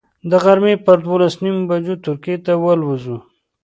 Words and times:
د 0.29 0.31
غرمې 0.43 0.75
پر 0.85 0.97
دولس 1.07 1.33
نیمو 1.43 1.67
بجو 1.69 1.95
ترکیې 2.05 2.35
ته 2.45 2.53
والوځو. 2.63 3.17